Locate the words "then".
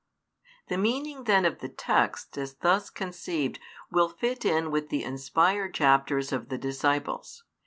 1.25-1.45